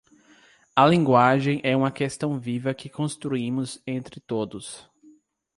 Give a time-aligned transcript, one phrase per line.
[0.75, 4.89] A linguagem é uma questão viva que construímos entre todos.